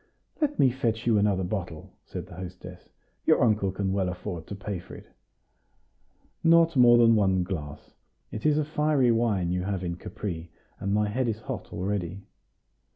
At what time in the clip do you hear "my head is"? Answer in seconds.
10.91-11.41